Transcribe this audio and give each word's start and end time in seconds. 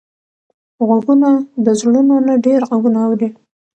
غوږونه 0.87 1.29
د 1.65 1.67
زړونو 1.79 2.15
نه 2.27 2.33
ډېر 2.45 2.59
غږونه 2.69 2.99
اوري 3.07 3.29